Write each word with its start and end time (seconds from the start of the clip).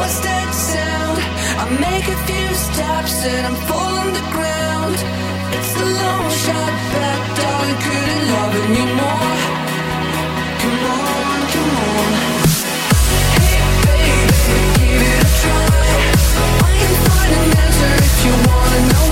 That 0.00 0.52
sound? 0.54 1.18
I 1.60 1.64
make 1.78 2.08
a 2.08 2.16
few 2.26 2.48
steps 2.54 3.22
and 3.22 3.46
I'm 3.46 3.54
falling 3.68 4.12
the 4.12 4.24
ground. 4.32 4.96
It's 5.54 5.72
a 5.76 5.84
long 5.84 6.26
shot, 6.44 6.72
but 6.92 7.20
darling, 7.36 7.78
couldn't 7.84 8.24
love 8.32 8.54
anymore. 8.64 9.32
Come 10.60 10.80
on, 10.98 11.38
come 11.52 11.74
on. 11.84 12.12
Hey, 13.36 13.60
baby, 13.84 14.60
give 14.80 15.04
it 15.04 15.20
a 15.20 15.28
try. 15.40 15.84
I 16.64 16.70
can 16.80 16.94
find 17.04 17.32
an 17.40 17.50
answer 17.60 17.92
if 18.00 18.16
you 18.24 18.34
wanna 18.48 18.80
know 18.90 19.09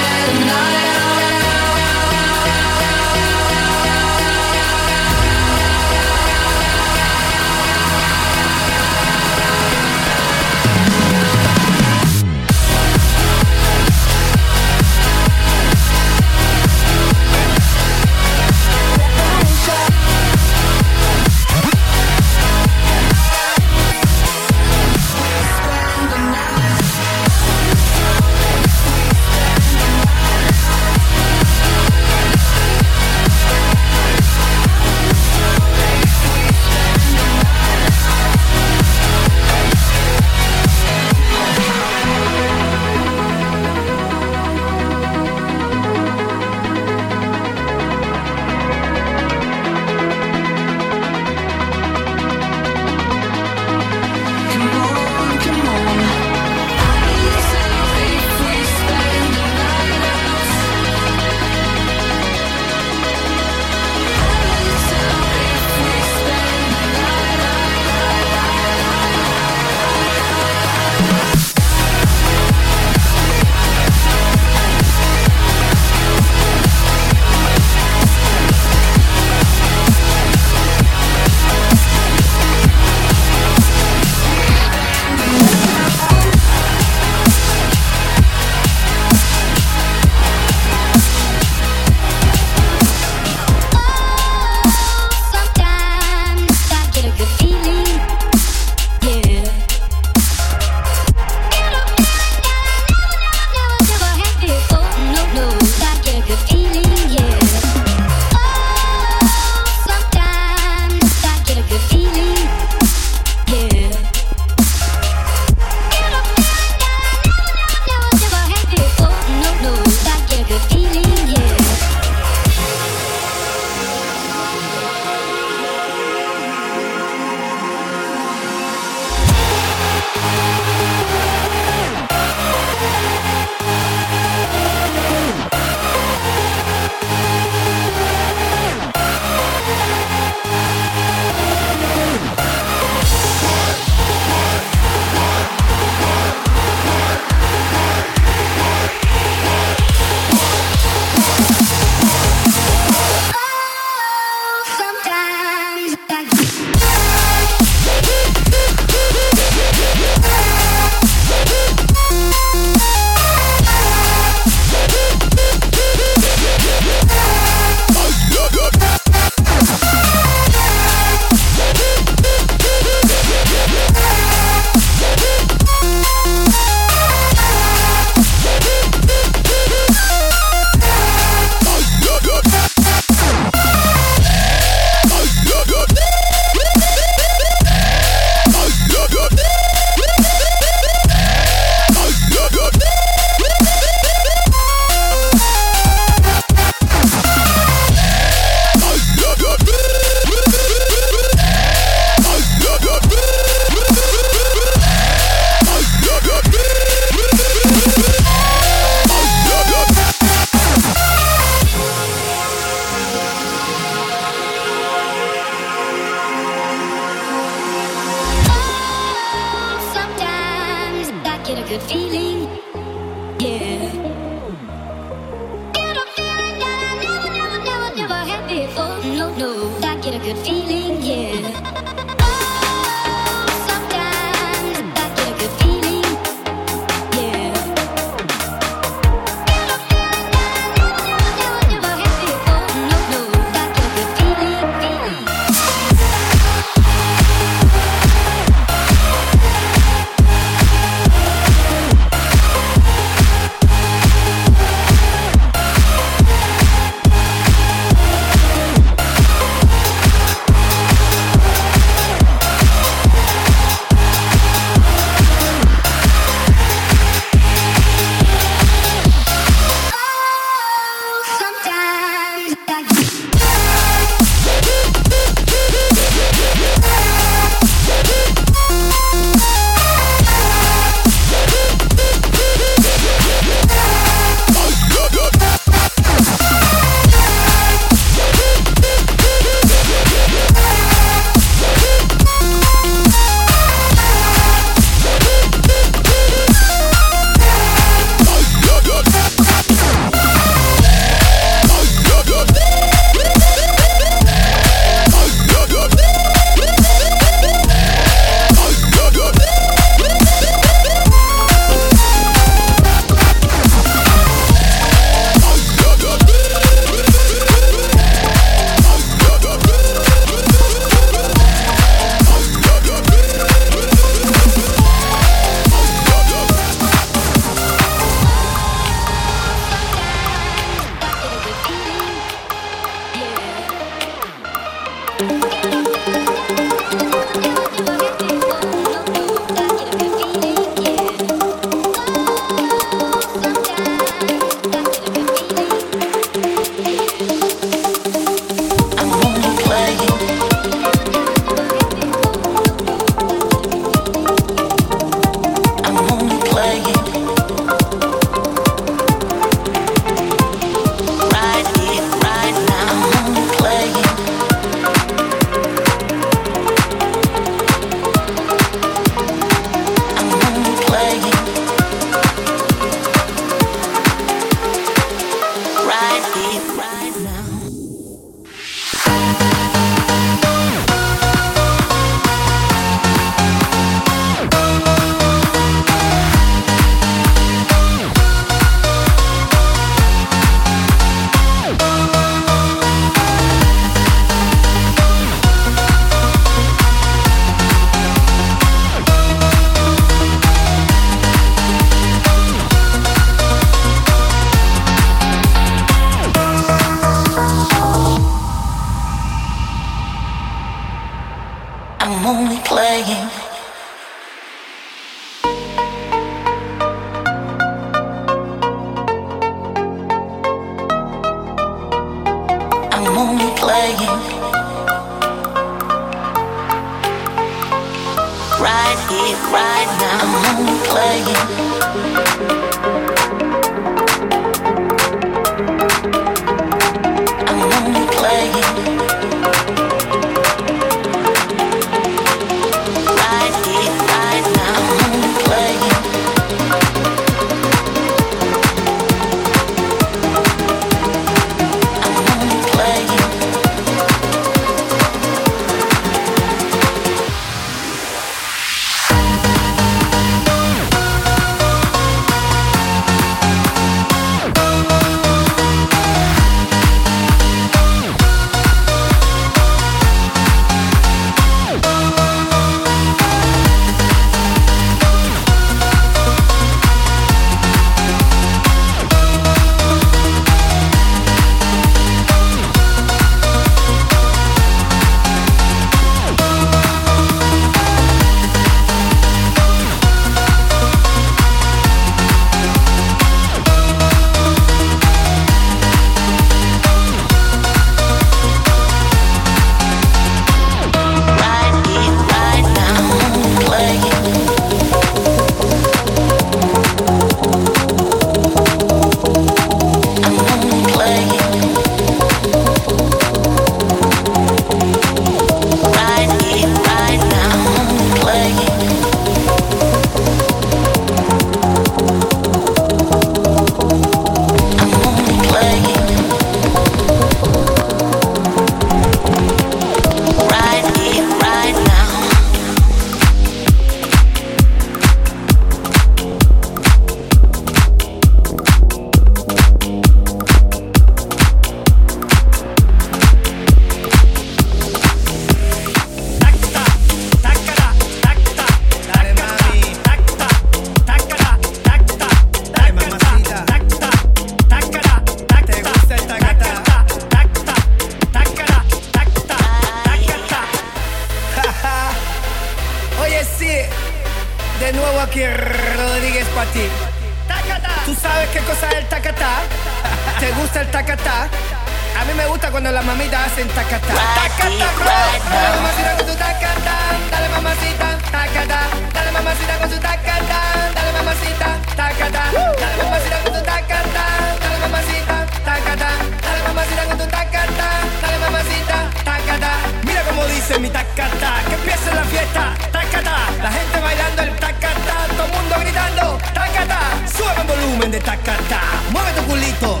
gusta 572.70 572.72
cuando 572.72 572.92
las 572.92 573.04
mamitas 573.04 573.46
hacen 573.46 573.68
tacatá. 573.68 574.14
Tacatá, 574.14 574.86
bro. 574.96 575.10
Dale 575.50 575.76
mamacita 575.76 576.16
con 576.16 576.26
tu 576.26 576.34
tacatá. 576.34 576.96
Dale 577.30 577.48
mamacita, 577.48 578.18
tacatá. 578.30 578.80
Dale 579.12 579.32
mamacita 579.32 579.78
con 579.78 579.90
tu 579.90 579.98
tacatá. 579.98 580.60
Dale 580.94 581.12
mamacita, 581.12 581.68
tacatá. 581.96 582.44
Dale 582.80 582.96
mamacita 583.02 583.38
con 583.42 583.52
tu 583.52 583.62
tacatá. 583.62 584.24
Dale 584.60 584.78
mamacita, 584.78 585.46
tacatá. 585.64 586.10
Dale 586.42 586.62
mamacita 586.66 587.04
con 587.04 587.18
tu 587.18 587.26
tacatá. 587.26 587.88
Dale 588.22 588.38
mamacita, 588.38 588.96
tacatá. 589.24 589.72
Mira 590.04 590.22
cómo 590.22 590.44
dice 590.46 590.78
mi 590.78 590.90
tacatá. 590.90 591.50
Que 591.68 591.74
empiece 591.74 592.14
la 592.14 592.24
fiesta. 592.24 592.74
Tacatá. 592.92 593.36
La 593.62 593.70
gente 593.70 594.00
bailando 594.00 594.42
el 594.42 594.56
tacatá. 594.56 595.16
Todo 595.36 595.44
el 595.44 595.52
mundo 595.52 595.74
gritando. 595.80 596.38
Tacatá. 596.54 597.00
Sube 597.36 597.60
el 597.60 597.66
volumen 597.66 598.10
de 598.10 598.20
tacatá. 598.20 598.80
Mueve 599.10 599.32
tu 599.32 599.42
culito. 599.44 600.00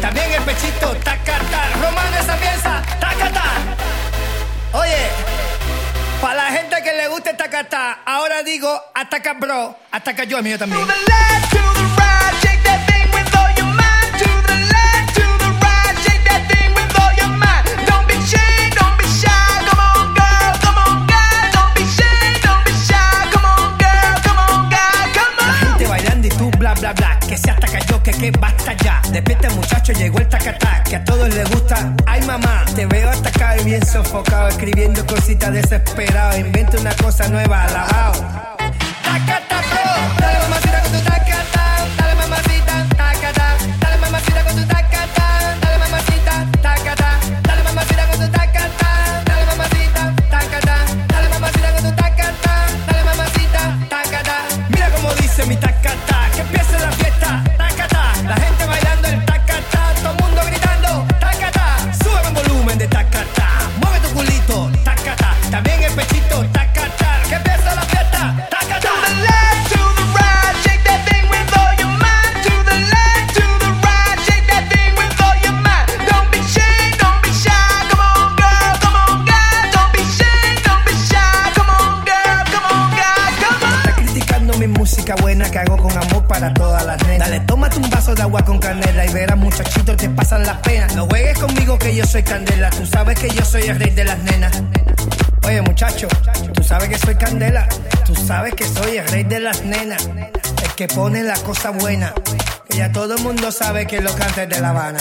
También 0.00 0.32
el 0.32 0.42
pechito. 0.42 0.94
Tacatá. 0.96 1.68
Romano 1.80 2.16
esa 2.18 2.36
pieza. 2.36 2.82
Tacatá. 3.00 3.44
Oye. 4.72 5.08
Para 6.20 6.34
la 6.34 6.50
gente 6.50 6.82
que 6.82 6.92
le 6.94 7.06
guste 7.06 7.32
tacatá, 7.34 8.00
ahora 8.04 8.42
digo 8.42 8.68
ataca 8.92 9.34
bro, 9.34 9.76
ataca 9.92 10.24
yo 10.24 10.38
el 10.38 10.42
mío 10.42 10.58
también. 10.58 10.84
Desesperado. 35.62 36.38
Inventa 36.38 36.78
una 36.78 36.94
cosa 36.96 37.28
nueva. 37.28 37.66
Pasan 90.18 90.44
las 90.44 90.58
penas. 90.58 90.96
No 90.96 91.06
juegues 91.06 91.38
conmigo 91.38 91.78
que 91.78 91.94
yo 91.94 92.04
soy 92.04 92.24
candela, 92.24 92.70
tú 92.70 92.84
sabes 92.84 93.16
que 93.20 93.30
yo 93.30 93.44
soy 93.44 93.62
el 93.62 93.78
rey 93.78 93.90
de 93.90 94.02
las 94.04 94.18
nenas. 94.18 94.62
Oye 95.46 95.62
muchacho, 95.62 96.08
tú 96.54 96.62
sabes 96.64 96.88
que 96.88 96.98
soy 96.98 97.14
candela, 97.14 97.68
tú 98.04 98.16
sabes 98.16 98.52
que 98.54 98.64
soy 98.66 98.96
el 98.96 99.06
rey 99.06 99.22
de 99.22 99.38
las 99.38 99.62
nenas, 99.62 100.04
el 100.64 100.72
que 100.76 100.88
pone 100.88 101.22
la 101.22 101.36
cosa 101.36 101.70
buena, 101.70 102.12
que 102.68 102.78
ya 102.78 102.90
todo 102.90 103.14
el 103.14 103.22
mundo 103.22 103.52
sabe 103.52 103.86
que 103.86 104.00
lo 104.00 104.12
canta 104.16 104.42
es 104.42 104.48
de 104.48 104.60
La 104.60 104.70
Habana. 104.70 104.98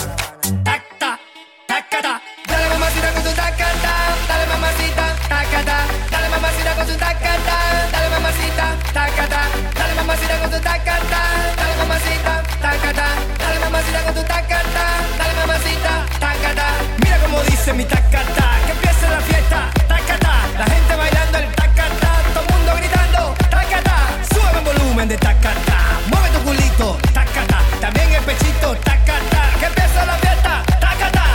Tacta, 0.64 1.20
tacata, 1.68 2.22
dale 2.48 2.70
mamacita 2.70 3.12
con 3.14 3.24
tu 3.24 3.32
tacata, 3.32 3.94
dale 4.30 4.46
mamacita, 4.54 5.06
tacata, 5.28 5.78
dale 6.12 6.30
mamacita 6.30 6.76
con 6.76 6.88
tu 6.88 6.94
tacata, 6.94 7.58
dale 7.92 8.10
mamacita, 8.10 8.66
tacata, 8.94 9.42
dale 9.80 9.94
mamacita 9.96 10.40
con 10.42 10.52
tu 10.52 10.60
tacata, 10.60 11.22
dale 11.58 11.76
mamacita, 11.82 12.44
tacata, 12.62 13.08
dale 13.40 13.60
mamacita 13.60 14.04
con 14.04 14.14
tu 14.14 14.22
tacata, 14.22 14.57
Dice 17.68 17.78
mi 17.80 17.84
tacata, 17.84 18.62
que 18.66 18.72
empiece 18.72 19.10
la 19.10 19.20
fiesta, 19.20 19.70
tacata, 19.90 20.34
la 20.58 20.66
gente 20.68 20.96
bailando 20.96 21.38
el 21.38 21.54
tacata, 21.54 22.12
todo 22.34 22.44
el 22.46 22.54
mundo 22.54 22.76
gritando, 22.78 23.36
tacata, 23.50 23.98
sube 24.34 24.60
el 24.60 24.64
volumen 24.64 25.10
de 25.10 25.18
tacata, 25.18 25.78
mueve 26.10 26.30
tu 26.30 26.40
culito, 26.46 26.98
tacata, 27.14 27.60
también 27.82 28.10
el 28.14 28.24
pechito, 28.24 28.74
tacata, 28.78 29.42
que 29.60 29.66
empiece 29.66 30.06
la 30.06 30.16
fiesta, 30.16 30.64
tacata. 30.80 31.26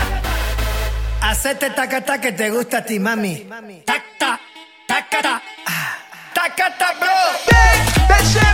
Hacete 1.20 1.68
tacata 1.68 2.18
que 2.18 2.32
te 2.32 2.48
gusta 2.48 2.78
a 2.78 2.82
ti, 2.86 2.98
mami. 2.98 3.46
Tacta, 3.84 4.40
tacata, 4.86 5.42
ah, 5.66 5.98
tacata, 6.32 6.94
bro. 6.98 8.51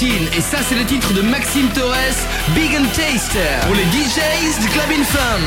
Et 0.00 0.40
ça, 0.40 0.58
c'est 0.68 0.74
le 0.74 0.84
titre 0.84 1.12
de 1.12 1.22
Maxime 1.22 1.68
Torres, 1.70 1.94
Big 2.54 2.70
and 2.76 2.86
Taster. 2.94 3.40
Pour 3.66 3.74
les 3.74 3.84
DJs 3.84 4.60
du 4.60 4.68
Club 4.68 4.86
Infam. 4.90 5.40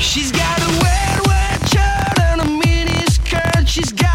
She's 0.00 0.32
got 0.32 0.58
a 0.58 1.68
shirt 1.68 2.18
and 2.18 2.40
a 2.40 2.46
mini 2.46 3.04
skirt. 3.08 4.05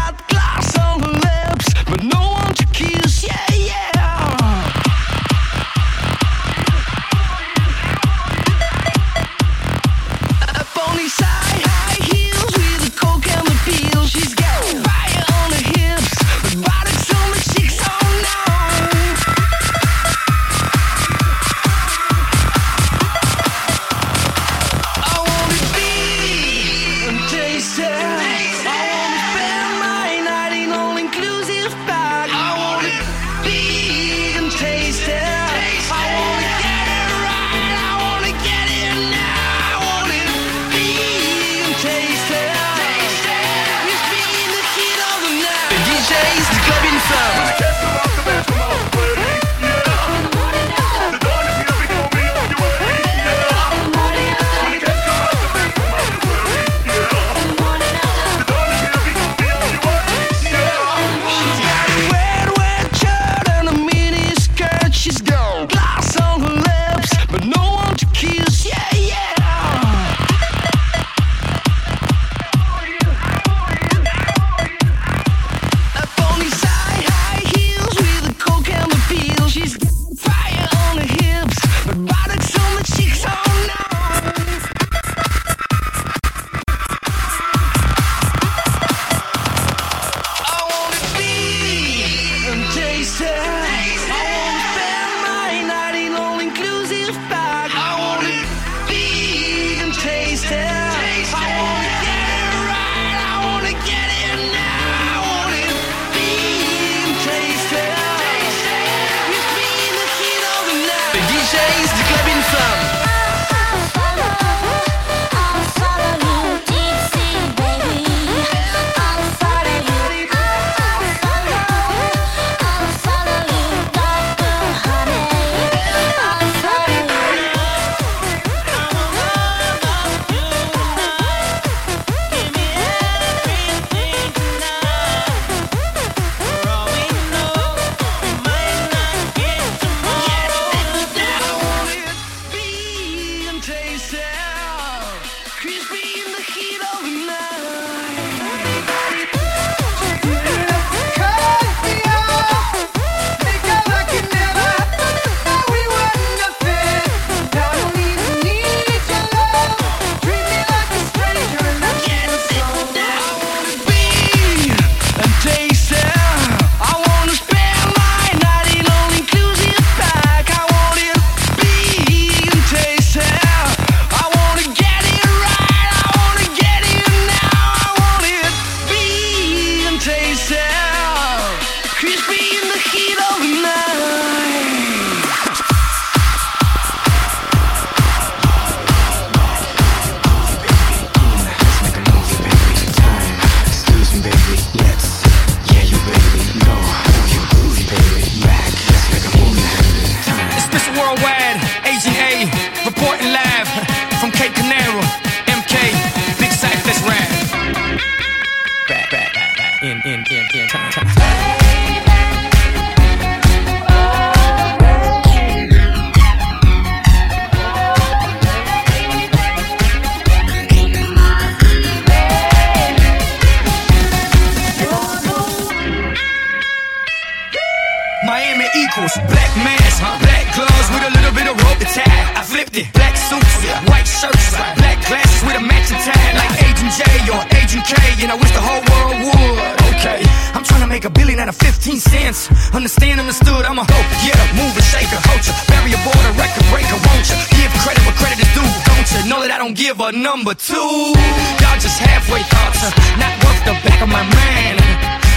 number 250.12 250.54
two. 250.54 250.74
Y'all 250.74 251.80
just 251.80 251.98
halfway 251.98 252.42
thoughts 252.42 252.84
are 252.84 253.18
not 253.18 253.34
worth 253.44 253.64
the 253.64 253.88
back 253.88 254.02
of 254.02 254.08
my 254.08 254.22
mind. 254.22 254.80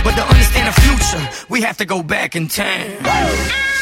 But 0.03 0.15
to 0.15 0.23
understand 0.23 0.67
the 0.67 0.81
future, 0.81 1.45
we 1.49 1.61
have 1.61 1.77
to 1.77 1.85
go 1.85 2.03
back 2.03 2.35
in 2.35 2.47
time. 2.47 3.74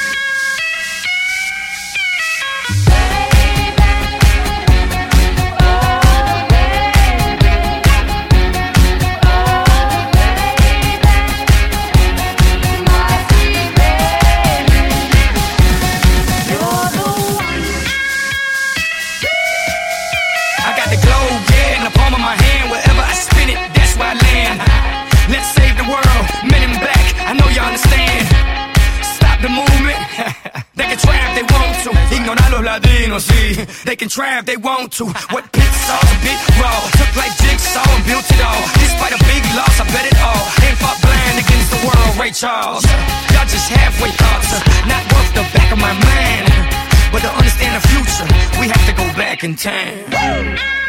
to. 34.94 35.06
what 35.34 35.46
pit 35.52 35.74
saws 35.74 36.06
a 36.06 36.18
bit 36.22 36.38
raw. 36.62 36.78
Took 37.02 37.14
like 37.18 37.34
jigsaw 37.42 37.82
and 37.82 38.06
built 38.06 38.26
it 38.30 38.42
all. 38.46 38.62
Despite 38.78 39.14
a 39.14 39.22
big 39.26 39.42
loss, 39.58 39.82
I 39.82 39.86
bet 39.90 40.06
it 40.06 40.18
all. 40.22 40.44
Ain't 40.62 40.78
fought 40.78 41.00
blind 41.02 41.38
against 41.42 41.70
the 41.74 41.82
world, 41.82 42.14
Ray 42.22 42.32
Charles. 42.32 42.86
Y'all 43.34 43.50
just 43.50 43.70
halfway 43.74 44.12
thoughts, 44.12 44.54
uh, 44.54 44.62
not 44.86 45.02
worth 45.10 45.34
the 45.34 45.46
back 45.58 45.72
of 45.74 45.80
my 45.80 45.94
mind. 45.94 46.46
But 47.12 47.22
to 47.26 47.32
understand 47.34 47.74
the 47.74 47.84
future, 47.90 48.28
we 48.62 48.68
have 48.70 48.86
to 48.86 48.94
go 48.94 49.06
back 49.18 49.44
in 49.44 49.56
time. 49.56 50.83